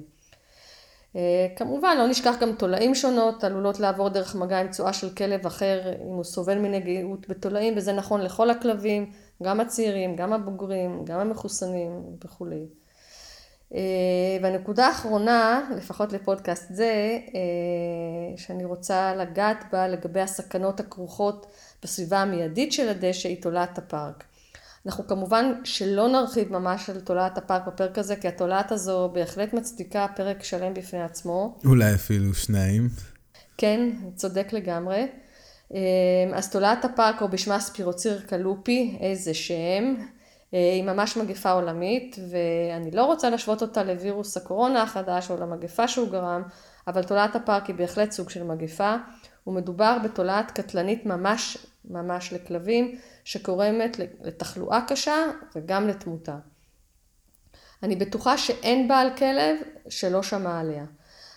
אה, 1.16 1.48
כמובן, 1.56 1.96
לא 1.98 2.08
נשכח 2.08 2.36
גם 2.42 2.56
תולעים 2.56 2.96
שונות, 2.96 3.44
עלולות 3.44 3.80
לעבור 3.80 4.10
דרך 4.10 4.36
מגע 4.36 4.60
עם 4.60 4.72
צואה 4.72 4.94
של 4.94 5.10
כלב 5.10 5.46
אחר 5.46 5.94
אם 6.02 6.14
הוא 6.14 6.24
סובל 6.24 6.58
מנגיעות 6.60 7.30
בתולעים, 7.30 7.74
וזה 7.78 7.94
נכון 7.94 8.22
לכל 8.22 8.50
הכלבים, 8.50 9.12
גם 9.44 9.60
הצעירים, 9.60 10.16
גם 10.16 10.34
הבוגרים, 10.34 11.06
גם 11.06 11.20
המחוסנים 11.20 12.04
וכולי. 12.26 12.66
אה, 13.74 13.80
והנקודה 14.42 14.88
האחרונה, 14.88 15.70
לפחות 15.78 16.14
לפודקאסט 16.14 16.68
זה, 16.70 17.20
אה, 17.36 18.38
שאני 18.38 18.66
רוצה 18.66 19.16
לגעת 19.16 19.66
בה 19.72 19.88
לגבי 19.88 20.22
הסכנות 20.22 20.80
הכרוכות 20.80 21.46
בסביבה 21.84 22.22
המיידית 22.22 22.74
של 22.74 22.90
הדשא, 22.90 23.30
היא 23.30 23.42
תולעת 23.42 23.78
הפארק. 23.78 24.24
אנחנו 24.86 25.08
כמובן 25.08 25.52
שלא 25.64 26.08
נרחיב 26.08 26.52
ממש 26.52 26.90
על 26.90 27.00
תולעת 27.00 27.38
הפארק 27.38 27.68
בפרק 27.68 27.98
הזה, 27.98 28.16
כי 28.16 28.28
התולעת 28.28 28.72
הזו 28.72 29.10
בהחלט 29.14 29.54
מצדיקה 29.54 30.08
פרק 30.16 30.44
שלם 30.44 30.74
בפני 30.74 31.04
עצמו. 31.04 31.58
אולי 31.66 31.94
אפילו 31.94 32.34
שניים. 32.34 32.90
כן, 33.58 33.90
צודק 34.16 34.48
לגמרי. 34.54 35.08
אה, 35.74 35.80
אז 36.34 36.52
תולעת 36.52 36.86
הפארק, 36.86 37.22
או 37.22 37.28
בשמה 37.28 37.60
ספירוציר 37.60 38.22
קלופי, 38.28 38.98
איזה 39.02 39.34
שם, 39.34 39.96
אה, 40.54 40.74
היא 40.74 40.84
ממש 40.84 41.18
מגפה 41.18 41.52
עולמית, 41.52 42.20
ואני 42.32 42.92
לא 42.92 43.06
רוצה 43.06 43.30
להשוות 43.30 43.62
אותה 43.62 43.84
לווירוס 43.84 44.38
הקורונה 44.38 44.84
החדש 44.84 45.32
או 45.32 45.38
למגפה 45.38 45.88
שהוא 45.88 46.10
גרם, 46.10 46.44
אבל 46.88 47.04
תולעת 47.04 47.36
הפארק 47.36 47.66
היא 47.66 47.76
בהחלט 47.76 48.12
סוג 48.12 48.30
של 48.30 48.44
מגפה, 48.44 48.96
ומדובר 49.48 49.98
בתולעת 50.04 50.52
קטלנית 50.52 51.06
ממש 51.06 51.58
ממש 51.90 52.34
לכלבים, 52.34 52.98
שגורמת 53.26 53.98
לתחלואה 54.22 54.82
קשה 54.88 55.26
וגם 55.56 55.88
לתמותה. 55.88 56.38
אני 57.84 57.96
בטוחה 57.96 58.38
שאין 58.38 58.88
בעל 58.88 59.18
כלב 59.18 59.56
שלא 59.90 60.24
שמע 60.24 60.60
עליה. 60.60 60.86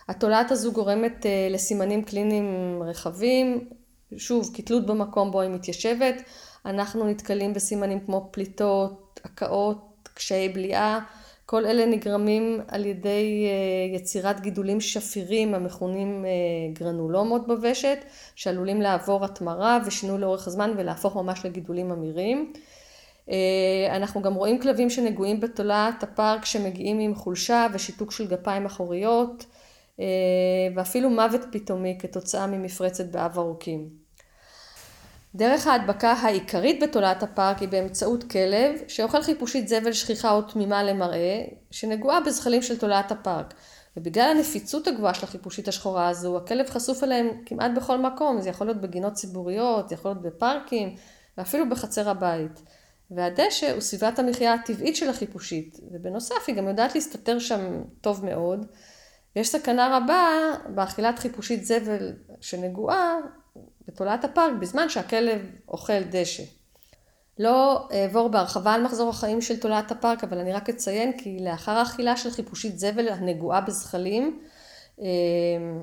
התולעת 0.09 0.51
הזו 0.51 0.73
גורמת 0.73 1.27
אה, 1.27 1.49
לסימנים 1.51 2.05
קליניים 2.05 2.83
רחבים, 2.83 3.69
שוב, 4.17 4.51
כתלות 4.55 4.87
במקום 4.87 5.31
בו 5.31 5.41
היא 5.41 5.51
מתיישבת, 5.51 6.23
אנחנו 6.67 7.09
נתקלים 7.09 7.55
בסימנים 7.55 8.01
כמו 8.01 8.29
פליטות, 8.31 9.21
הקאות, 9.25 10.09
קשיי 10.15 10.49
בליעה, 10.49 11.01
כל 11.51 11.67
אלה 11.67 11.87
נגרמים 11.87 12.61
על 12.69 12.87
ידי 12.87 13.47
אה, 13.47 13.97
יצירת 13.97 14.41
גידולים 14.41 14.81
שפירים 14.81 15.55
המכונים 15.55 16.25
אה, 16.25 16.31
גרנולומות 16.73 17.47
בוושת, 17.47 17.99
שעלולים 18.35 18.81
לעבור 18.83 19.25
התמרה 19.25 19.79
ושינוי 19.87 20.19
לאורך 20.19 20.47
הזמן 20.47 20.73
ולהפוך 20.77 21.17
ממש 21.17 21.45
לגידולים 21.45 21.91
אמירים. 21.91 22.53
אה, 23.31 23.97
אנחנו 23.97 24.23
גם 24.23 24.35
רואים 24.35 24.61
כלבים 24.61 24.91
שנגועים 24.91 25.41
בתולעת 25.41 26.03
הפארק 26.03 26.45
שמגיעים 26.45 26.99
עם 26.99 27.15
חולשה 27.15 27.67
ושיתוק 27.73 28.13
של 28.13 28.27
גפיים 28.27 28.67
אחוריות 28.67 29.47
ואפילו 30.75 31.11
מוות 31.11 31.41
פתאומי 31.53 31.97
כתוצאה 31.99 32.47
ממפרצת 32.47 33.07
באב 33.07 33.39
ארוכים. 33.39 34.08
דרך 35.35 35.67
ההדבקה 35.67 36.13
העיקרית 36.13 36.83
בתולעת 36.83 37.23
הפארק 37.23 37.59
היא 37.59 37.69
באמצעות 37.69 38.31
כלב 38.31 38.81
שאוכל 38.89 39.23
חיפושית 39.23 39.69
זבל 39.69 39.93
שכיחה 39.93 40.31
או 40.31 40.43
תמימה 40.43 40.83
למראה, 40.83 41.45
שנגועה 41.71 42.21
בזחלים 42.21 42.63
של 42.63 42.79
תולעת 42.79 43.13
הפארק. 43.13 43.55
ובגלל 43.97 44.31
הנפיצות 44.31 44.87
הגבוהה 44.87 45.15
של 45.15 45.25
החיפושית 45.25 45.69
השחורה 45.69 46.09
הזו, 46.09 46.37
הכלב 46.37 46.71
חשוף 46.71 47.05
אליהם 47.05 47.29
כמעט 47.47 47.71
בכל 47.77 47.99
מקום, 47.99 48.41
זה 48.41 48.49
יכול 48.49 48.67
להיות 48.67 48.81
בגינות 48.81 49.13
ציבוריות, 49.13 49.93
יכול 49.93 50.11
להיות 50.11 50.23
בפארקים, 50.23 50.97
ואפילו 51.39 51.69
בחצר 51.69 52.11
הבית. 52.11 52.63
והדשא 53.11 53.73
הוא 53.73 53.81
סביבת 53.81 54.19
המחיה 54.19 54.55
הטבעית 54.55 54.97
של 54.97 55.09
החיפושית, 55.09 55.81
ובנוסף 55.93 56.35
היא 56.47 56.57
גם 56.57 56.69
יודעת 56.69 56.95
להסתתר 56.95 57.39
שם 57.39 57.83
טוב 58.01 58.25
מאוד, 58.25 58.67
ויש 59.37 59.49
סכנה 59.49 59.97
רבה 59.97 60.29
באכילת 60.75 61.19
חיפושית 61.19 61.65
זבל 61.65 62.13
שנגועה 62.41 63.15
בתולעת 63.89 64.25
הפארק 64.25 64.53
בזמן 64.61 64.89
שהכלב 64.89 65.41
אוכל 65.69 66.03
דשא. 66.03 66.43
לא 67.39 67.89
אעבור 67.93 68.29
בהרחבה 68.29 68.75
על 68.75 68.83
מחזור 68.83 69.11
החיים 69.11 69.41
של 69.41 69.61
תולעת 69.61 69.91
הפארק, 69.91 70.25
אבל 70.25 70.39
אני 70.39 70.53
רק 70.53 70.69
אציין 70.69 71.19
כי 71.19 71.39
לאחר 71.41 71.73
האכילה 71.73 72.17
של 72.17 72.31
חיפושית 72.31 72.79
זבל 72.79 73.09
הנגועה 73.09 73.61
בזחלים 73.61 74.41
אה, 75.01 75.07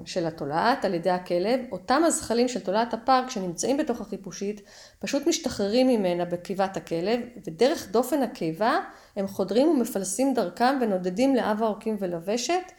של 0.05 0.25
התולעת 0.25 0.85
על 0.85 0.93
ידי 0.93 1.09
הכלב, 1.09 1.59
אותם 1.71 2.01
הזחלים 2.05 2.47
של 2.47 2.59
תולעת 2.59 2.93
הפארק 2.93 3.29
שנמצאים 3.29 3.77
בתוך 3.77 4.01
החיפושית 4.01 4.61
פשוט 4.99 5.27
משתחררים 5.27 5.87
ממנה 5.87 6.25
בקיבת 6.25 6.77
הכלב, 6.77 7.19
ודרך 7.47 7.91
דופן 7.91 8.23
הקיבה 8.23 8.79
הם 9.15 9.27
חודרים 9.27 9.67
ומפלסים 9.67 10.33
דרכם 10.33 10.77
ונודדים 10.81 11.35
לאב 11.35 11.63
העורקים 11.63 11.97
ולוושת, 11.99 12.71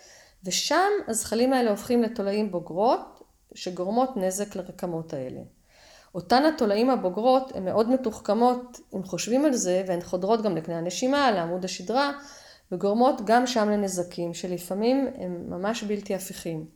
ושם 0.45 0.91
הזחלים 1.09 1.53
האלה 1.53 1.71
הופכים 1.71 2.03
לתולעים 2.03 2.51
בוגרות, 2.51 3.16
שגורמות 3.57 4.17
נזק 4.17 4.57
לרקמות 4.57 5.13
האלה. 5.13 5.41
אותן 6.15 6.43
התולעים 6.45 6.91
הבוגרות 6.91 7.53
הן 7.55 7.65
מאוד 7.65 7.91
מתוחכמות 7.91 8.81
אם 8.95 9.03
חושבים 9.03 9.45
על 9.45 9.53
זה 9.53 9.83
והן 9.87 10.01
חודרות 10.03 10.43
גם 10.43 10.57
לקנה 10.57 10.79
הנשימה, 10.79 11.31
לעמוד 11.31 11.65
השדרה 11.65 12.13
וגורמות 12.73 13.21
גם 13.25 13.47
שם 13.47 13.69
לנזקים 13.69 14.35
שלפעמים 14.35 15.09
הם 15.15 15.51
ממש 15.51 15.83
בלתי 15.83 16.15
הפיכים. 16.15 16.67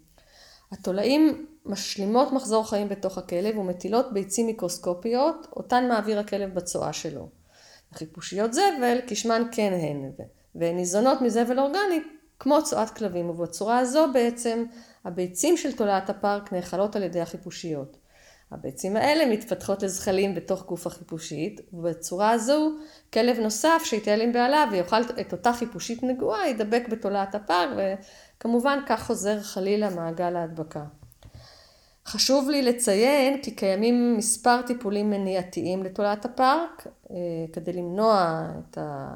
התולעים 0.73 1.47
משלימות 1.67 2.33
מחזור 2.33 2.69
חיים 2.69 2.89
בתוך 2.89 3.19
הכלב 3.19 3.59
ומטילות 3.59 4.13
ביצים 4.13 4.47
מיקרוסקופיות 4.47 5.47
אותן 5.57 5.89
מעביר 5.89 6.19
הכלב 6.19 6.55
בצואה 6.55 6.93
שלו. 6.93 7.29
חיפושיות 7.95 8.53
זבל 8.53 8.99
כשמן 9.07 9.43
כן 9.53 9.73
הן 9.73 10.11
והן 10.55 10.77
ניזונות 10.77 11.21
מזבל 11.21 11.59
אורגני 11.59 12.01
כמו 12.41 12.65
צואת 12.65 12.91
כלבים 12.91 13.31
ובצורה 13.31 13.79
הזו 13.79 14.07
בעצם 14.13 14.65
הביצים 15.05 15.57
של 15.57 15.77
תולעת 15.77 16.11
הפארק 16.11 16.53
נאכלות 16.53 16.97
על 16.97 17.03
ידי 17.03 17.21
החיפושיות. 17.21 17.97
הביצים 18.53 18.97
האלה 18.97 19.27
מתפתחות 19.27 19.83
לזחלים 19.83 20.35
בתוך 20.35 20.67
גוף 20.67 20.87
החיפושית, 20.87 21.61
ובצורה 21.73 22.31
הזו 22.31 22.73
כלב 23.13 23.39
נוסף 23.39 23.83
שיטייל 23.85 24.21
עם 24.21 24.33
בעליו 24.33 24.69
ויאכל 24.73 25.01
את 25.21 25.33
אותה 25.33 25.53
חיפושית 25.53 26.03
נגועה 26.03 26.49
ידבק 26.49 26.83
בתולעת 26.89 27.35
הפארק, 27.35 27.69
וכמובן 28.39 28.79
כך 28.87 29.07
חוזר 29.07 29.41
חלילה 29.41 29.91
מעגל 29.91 30.37
ההדבקה. 30.37 30.85
חשוב 32.07 32.51
לי 32.51 32.63
לציין 32.63 33.43
כי 33.43 33.51
קיימים 33.51 34.17
מספר 34.17 34.63
טיפולים 34.63 35.11
מניעתיים 35.11 35.83
לתולעת 35.83 36.25
הפארק, 36.25 36.87
אה, 37.11 37.17
כדי 37.53 37.73
למנוע 37.73 38.47
את 38.71 38.79
ה... 38.79 39.09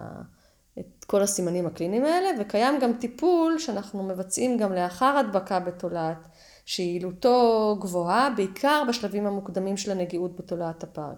את 1.04 1.08
כל 1.08 1.22
הסימנים 1.22 1.66
הקליניים 1.66 2.04
האלה, 2.04 2.28
וקיים 2.40 2.80
גם 2.80 2.92
טיפול 3.00 3.58
שאנחנו 3.58 4.02
מבצעים 4.02 4.58
גם 4.58 4.72
לאחר 4.72 5.16
הדבקה 5.18 5.60
בתולעת, 5.60 6.28
שיעילותו 6.64 7.76
גבוהה, 7.80 8.30
בעיקר 8.36 8.82
בשלבים 8.88 9.26
המוקדמים 9.26 9.76
של 9.76 9.90
הנגיעות 9.90 10.36
בתולעת 10.36 10.82
הפארק. 10.82 11.16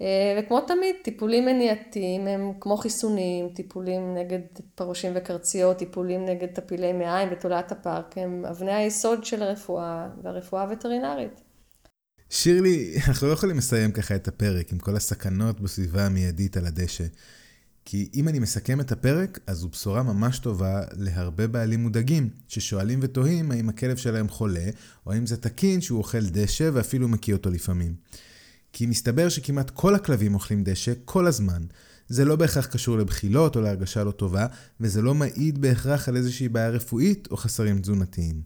אה, 0.00 0.38
וכמו 0.38 0.60
תמיד, 0.60 0.96
טיפולים 1.04 1.44
מניעתיים 1.44 2.26
הם 2.26 2.52
כמו 2.60 2.76
חיסונים, 2.76 3.48
טיפולים 3.54 4.14
נגד 4.14 4.40
פרושים 4.74 5.12
וקרציות, 5.14 5.76
טיפולים 5.76 6.24
נגד 6.24 6.48
טפילי 6.48 6.92
מעיים 6.92 7.30
בתולעת 7.30 7.72
הפארק, 7.72 8.18
הם 8.18 8.44
אבני 8.50 8.72
היסוד 8.72 9.24
של 9.24 9.42
הרפואה 9.42 10.08
והרפואה 10.22 10.62
הווטרינרית. 10.62 11.40
שירלי, 12.30 12.94
אנחנו 13.08 13.28
לא 13.28 13.32
יכולים 13.32 13.58
לסיים 13.58 13.92
ככה 13.92 14.14
את 14.14 14.28
הפרק 14.28 14.72
עם 14.72 14.78
כל 14.78 14.96
הסכנות 14.96 15.60
בסביבה 15.60 16.06
המיידית 16.06 16.56
על 16.56 16.66
הדשא. 16.66 17.04
כי 17.90 18.08
אם 18.14 18.28
אני 18.28 18.38
מסכם 18.38 18.80
את 18.80 18.92
הפרק, 18.92 19.38
אז 19.46 19.56
זו 19.56 19.68
בשורה 19.68 20.02
ממש 20.02 20.38
טובה 20.38 20.82
להרבה 20.92 21.46
בעלים 21.46 21.82
מודאגים, 21.82 22.28
ששואלים 22.48 22.98
ותוהים 23.02 23.50
האם 23.50 23.68
הכלב 23.68 23.96
שלהם 23.96 24.28
חולה, 24.28 24.70
או 25.06 25.12
האם 25.12 25.26
זה 25.26 25.36
תקין 25.36 25.80
שהוא 25.80 25.98
אוכל 25.98 26.26
דשא 26.26 26.70
ואפילו 26.72 27.08
מקיא 27.08 27.34
אותו 27.34 27.50
לפעמים. 27.50 27.94
כי 28.72 28.86
מסתבר 28.86 29.28
שכמעט 29.28 29.70
כל 29.70 29.94
הכלבים 29.94 30.34
אוכלים 30.34 30.64
דשא 30.64 30.92
כל 31.04 31.26
הזמן. 31.26 31.62
זה 32.08 32.24
לא 32.24 32.36
בהכרח 32.36 32.66
קשור 32.66 32.98
לבחילות 32.98 33.56
או 33.56 33.60
להרגשה 33.60 34.04
לא 34.04 34.10
טובה, 34.10 34.46
וזה 34.80 35.02
לא 35.02 35.14
מעיד 35.14 35.60
בהכרח 35.60 36.08
על 36.08 36.16
איזושהי 36.16 36.48
בעיה 36.48 36.68
רפואית 36.68 37.28
או 37.30 37.36
חסרים 37.36 37.80
תזונתיים. 37.80 38.42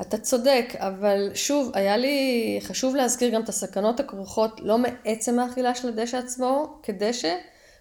אתה 0.00 0.18
צודק, 0.18 0.64
אבל 0.76 1.30
שוב, 1.34 1.70
היה 1.74 1.96
לי 1.96 2.58
חשוב 2.62 2.94
להזכיר 2.96 3.34
גם 3.34 3.42
את 3.42 3.48
הסכנות 3.48 4.00
הכרוכות 4.00 4.60
לא 4.64 4.78
מעצם 4.78 5.38
האכילה 5.38 5.74
של 5.74 5.88
הדשא 5.88 6.16
עצמו 6.16 6.80
כדשא, 6.82 7.34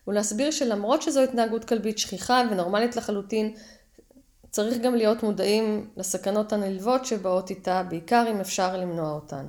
ולהסביר 0.07 0.51
שלמרות 0.51 1.01
שזו 1.01 1.23
התנהגות 1.23 1.65
כלבית 1.65 1.97
שכיחה 1.97 2.43
ונורמלית 2.51 2.95
לחלוטין, 2.95 3.53
צריך 4.49 4.77
גם 4.81 4.95
להיות 4.95 5.23
מודעים 5.23 5.89
לסכנות 5.97 6.53
הנלוות 6.53 7.05
שבאות 7.05 7.49
איתה, 7.49 7.83
בעיקר 7.89 8.25
אם 8.31 8.39
אפשר 8.39 8.77
למנוע 8.77 9.11
אותן. 9.11 9.45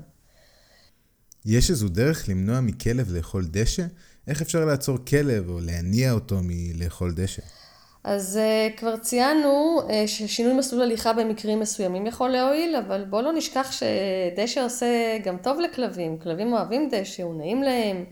יש 1.46 1.70
איזו 1.70 1.88
דרך 1.88 2.28
למנוע 2.28 2.60
מכלב 2.60 3.12
לאכול 3.12 3.44
דשא? 3.50 3.82
איך 4.28 4.42
אפשר 4.42 4.64
לעצור 4.64 4.98
כלב 5.08 5.48
או 5.48 5.60
להניע 5.60 6.12
אותו 6.12 6.36
מלאכול 6.42 7.12
דשא? 7.14 7.42
אז 8.04 8.38
uh, 8.38 8.78
כבר 8.78 8.96
ציינו 8.96 9.80
uh, 9.82 9.90
ששינוי 10.06 10.54
מסלול 10.54 10.82
הליכה 10.82 11.12
במקרים 11.12 11.60
מסוימים 11.60 12.06
יכול 12.06 12.30
להועיל, 12.30 12.76
אבל 12.76 13.04
בואו 13.04 13.22
לא 13.22 13.32
נשכח 13.32 13.72
שדשא 13.72 14.64
עושה 14.64 15.18
גם 15.24 15.36
טוב 15.42 15.60
לכלבים. 15.60 16.18
כלבים 16.18 16.52
אוהבים 16.52 16.88
דשא, 16.92 17.22
הוא 17.22 17.34
נעים 17.34 17.62
להם, 17.62 18.04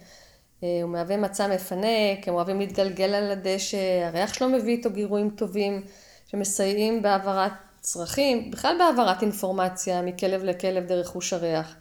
הוא 0.60 0.90
מהווה 0.90 1.16
מצע 1.16 1.46
מפנק, 1.54 2.28
הם 2.28 2.34
אוהבים 2.34 2.60
להתגלגל 2.60 3.14
על 3.14 3.30
הדשא, 3.30 4.06
הריח 4.06 4.34
שלו 4.34 4.48
מביא 4.48 4.76
איתו 4.76 4.90
גירויים 4.90 5.30
טובים 5.30 5.82
שמסייעים 6.26 7.02
בהעברת 7.02 7.52
צרכים, 7.80 8.50
בכלל 8.50 8.76
בהעברת 8.78 9.22
אינפורמציה 9.22 10.02
מכלב 10.02 10.44
לכלב 10.44 10.86
דרך 10.86 11.06
חוש 11.06 11.32
הריח, 11.32 11.76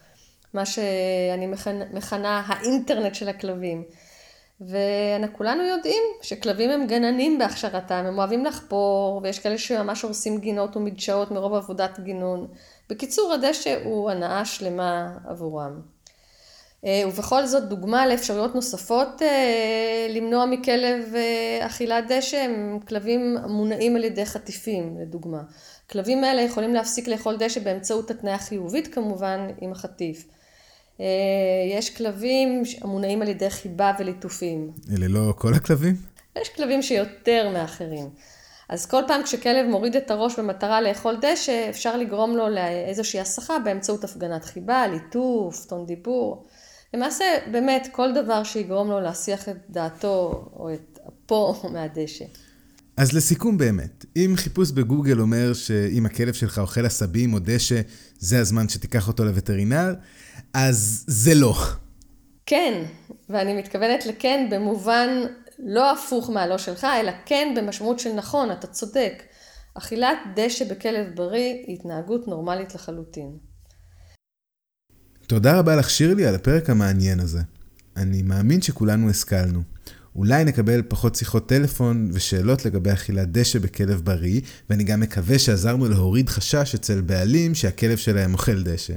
מה 0.53 0.65
שאני 0.65 1.48
מכנה 1.93 2.43
האינטרנט 2.48 3.15
של 3.15 3.29
הכלבים. 3.29 3.84
וכולנו 4.62 5.63
יודעים 5.63 6.03
שכלבים 6.22 6.69
הם 6.69 6.88
גננים 6.88 7.38
בהכשרתם, 7.38 8.03
הם 8.07 8.17
אוהבים 8.17 8.46
לחפור, 8.46 9.19
ויש 9.24 9.39
כאלה 9.39 9.57
שממש 9.57 10.01
הורסים 10.01 10.38
גינות 10.38 10.77
ומדשאות 10.77 11.31
מרוב 11.31 11.53
עבודת 11.53 12.00
גינון. 12.00 12.48
בקיצור, 12.89 13.34
הדשא 13.34 13.79
הוא 13.84 14.12
הנאה 14.12 14.46
שלמה 14.46 15.17
עבורם. 15.27 15.97
אה, 16.86 17.03
ובכל 17.07 17.46
זאת, 17.46 17.69
דוגמה 17.69 18.07
לאפשרויות 18.07 18.55
נוספות 18.55 19.22
אה, 19.22 20.07
למנוע 20.10 20.46
מכלב 20.46 21.15
אה, 21.15 21.65
אכילת 21.65 22.03
דשא, 22.10 22.38
הם 22.38 22.79
כלבים 22.88 23.38
מונעים 23.48 23.96
על 23.96 24.03
ידי 24.03 24.25
חטיפים, 24.25 24.98
לדוגמה. 25.01 25.41
כלבים 25.89 26.24
האלה 26.24 26.41
יכולים 26.41 26.74
להפסיק 26.74 27.07
לאכול 27.07 27.38
דשא 27.39 27.60
באמצעות 27.60 28.12
התניה 28.12 28.38
חיובית 28.38 28.93
כמובן 28.93 29.48
עם 29.62 29.72
החטיף. 29.72 30.27
יש 31.72 31.98
כלבים 31.98 32.63
המונעים 32.81 33.22
על 33.22 33.27
ידי 33.27 33.50
חיבה 33.50 33.91
וליטופים. 34.00 34.72
אלה 34.98 35.07
לא 35.07 35.34
כל 35.38 35.53
הכלבים? 35.53 35.96
יש 36.41 36.50
כלבים 36.50 36.81
שיותר 36.81 37.50
מאחרים. 37.53 38.10
אז 38.69 38.86
כל 38.86 39.01
פעם 39.07 39.24
כשכלב 39.24 39.65
מוריד 39.65 39.96
את 39.96 40.12
הראש 40.12 40.39
במטרה 40.39 40.81
לאכול 40.81 41.17
דשא, 41.22 41.69
אפשר 41.69 41.98
לגרום 41.98 42.38
לו 42.38 42.50
לאיזושהי 42.50 43.19
הסחה 43.19 43.60
באמצעות 43.60 44.03
הפגנת 44.03 44.46
חיבה, 44.46 44.88
ליטוף, 44.88 45.65
טון 45.65 45.86
דיבור. 45.86 46.46
למעשה, 46.98 47.25
באמת, 47.51 47.88
כל 47.92 48.13
דבר 48.13 48.44
שיגרום 48.44 48.89
לו 48.89 49.00
להסיח 49.00 49.50
את 49.50 49.58
דעתו 49.70 50.50
או 50.54 50.74
את 50.74 51.00
אפו 51.08 51.56
מהדשא. 51.74 52.25
אז 52.98 53.13
לסיכום 53.13 53.58
באמת, 53.58 54.06
אם 54.16 54.34
חיפוש 54.38 54.72
בגוגל 54.72 55.20
אומר 55.20 55.54
שאם 55.54 56.06
הכלב 56.06 56.34
שלך 56.34 56.60
אוכל 56.60 56.86
עשבים 56.86 57.34
או 57.34 57.39
דשא, 57.39 57.82
זה 58.20 58.39
הזמן 58.39 58.70
שתיקח 58.70 59.08
אותו 59.08 59.25
לווטרינר, 59.25 59.94
אז 60.54 61.04
זה 61.08 61.36
לא. 61.36 61.56
כן, 62.46 62.84
ואני 63.30 63.58
מתכוונת 63.58 64.06
לכן 64.06 64.48
במובן 64.51 65.10
לא 65.60 65.92
הפוך 65.92 66.30
מהלא 66.30 66.58
שלך, 66.58 66.88
אלא 67.01 67.12
כן 67.25 67.54
במשמעות 67.58 68.00
של 68.00 68.13
נכון, 68.13 68.51
אתה 68.51 68.68
צודק. 68.68 69.24
אכילת 69.74 70.18
דשא 70.36 70.66
בכלב 70.66 71.16
בריא 71.16 71.54
היא 71.68 71.75
התנהגות 71.75 72.27
נורמלית 72.27 72.75
לחלוטין. 72.75 73.38
תודה 75.27 75.60
רבה 75.60 75.75
לך 75.75 75.89
שירלי 75.89 76.25
על 76.25 76.36
הפרק 76.36 76.69
המעניין 76.69 77.19
הזה. 77.19 77.41
אני 77.98 78.22
מאמין 78.22 78.61
שכולנו 78.61 79.09
השכלנו. 79.09 79.63
אולי 80.16 80.44
נקבל 80.44 80.81
פחות 80.87 81.16
שיחות 81.16 81.50
טלפון 81.50 82.09
ושאלות 82.13 82.66
לגבי 82.66 82.94
אכילת 82.94 83.31
דשא 83.31 83.59
בכלב 83.59 84.01
בריא, 84.03 84.42
ואני 84.70 84.83
גם 84.83 85.00
מקווה 85.00 85.40
שעזרנו 85.40 85.90
להוריד 85.90 86.29
חשש 86.29 86.75
אצל 86.75 87.01
בעלים 87.01 87.55
שהכלב 87.55 87.98
שלהם 87.98 88.33
אוכל 88.33 88.63
דשא. 88.63 88.94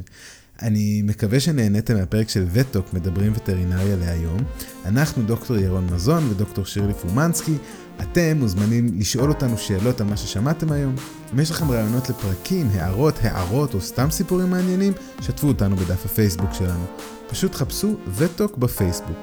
אני 0.62 1.02
מקווה 1.04 1.40
שנהניתם 1.40 1.94
מהפרק 1.94 2.28
של 2.28 2.46
וטוק 2.52 2.94
מדברים 2.94 3.32
וטרינריה 3.36 3.96
להיום. 3.96 4.38
אנחנו 4.84 5.22
דוקטור 5.22 5.56
ירון 5.56 5.86
מזון 5.92 6.30
ודוקטור 6.30 6.64
שירלי 6.64 6.94
פומנסקי. 6.94 7.54
אתם 8.00 8.36
מוזמנים 8.36 8.98
לשאול 8.98 9.30
אותנו 9.30 9.58
שאלות 9.58 10.00
על 10.00 10.06
מה 10.06 10.16
ששמעתם 10.16 10.72
היום. 10.72 10.94
אם 11.34 11.40
יש 11.40 11.50
לכם 11.50 11.70
רעיונות 11.70 12.10
לפרקים, 12.10 12.68
הערות, 12.72 13.14
הערות 13.22 13.74
או 13.74 13.80
סתם 13.80 14.10
סיפורים 14.10 14.50
מעניינים, 14.50 14.92
שתפו 15.20 15.48
אותנו 15.48 15.76
בדף 15.76 16.04
הפייסבוק 16.04 16.52
שלנו. 16.52 16.84
פשוט 17.30 17.54
חפשו 17.54 17.96
וטוק 18.16 18.56
בפייסבוק. 18.56 19.18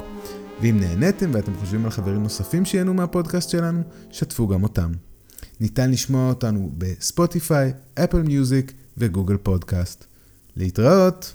ואם 0.61 0.79
נהניתם 0.79 1.29
ואתם 1.33 1.51
חושבים 1.59 1.85
על 1.85 1.91
חברים 1.91 2.23
נוספים 2.23 2.65
שיהנו 2.65 2.93
מהפודקאסט 2.93 3.49
שלנו, 3.49 3.81
שתפו 4.11 4.47
גם 4.47 4.63
אותם. 4.63 4.91
ניתן 5.59 5.91
לשמוע 5.91 6.29
אותנו 6.29 6.71
בספוטיפיי, 6.77 7.73
אפל 7.95 8.21
מיוזיק 8.21 8.73
וגוגל 8.97 9.37
פודקאסט. 9.37 10.05
להתראות! 10.57 11.33